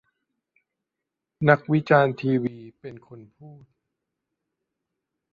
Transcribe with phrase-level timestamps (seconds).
[1.49, 3.63] นักวิจารณ์ทีวี เป็นคนพูด